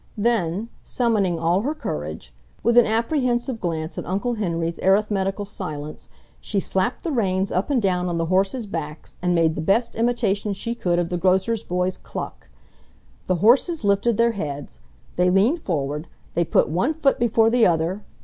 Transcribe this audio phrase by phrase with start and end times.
[0.17, 6.59] Then, summoning all her courage, with an apprehensive glance at Uncle Henry's arithmetical silence, she
[6.59, 10.53] slapped the reins up and down on the horses' backs and made the best imitation
[10.53, 12.49] she could of the grocer's boy's cluck.
[13.27, 14.79] The horses lifted their heads,
[15.17, 18.01] they leaned forward, they put one foot before the other